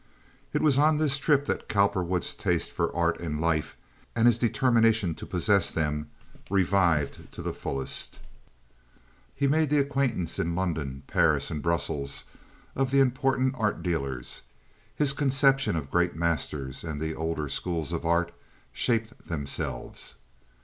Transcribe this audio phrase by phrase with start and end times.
[0.51, 3.77] It was on this trip that Cowperwood's taste for art and life
[4.15, 6.09] and his determination to possess them
[6.49, 8.19] revived to the fullest.
[9.35, 12.23] He made the acquaintance in London, Paris, and Brussels
[12.75, 14.41] of the important art dealers.
[14.95, 18.33] His conception of great masters and the older schools of art
[18.73, 20.15] shaped themselves.